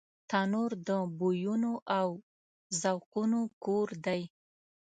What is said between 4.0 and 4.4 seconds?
دی